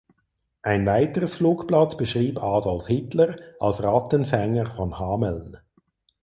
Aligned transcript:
Ein 0.63 0.87
weiteres 0.87 1.35
Flugblatt 1.35 1.99
beschrieb 1.99 2.41
Adolf 2.41 2.87
Hitler 2.87 3.35
als 3.59 3.83
„Rattenfänger 3.83 4.65
von 4.75 4.97
Hameln“. 4.97 5.57